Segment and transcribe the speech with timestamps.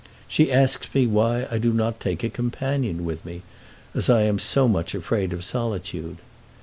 [0.27, 3.43] She asks me why I do not take a companion with me,
[3.93, 6.17] as I am so much afraid of solitude.